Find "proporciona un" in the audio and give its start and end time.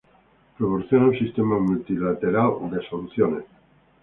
0.57-1.19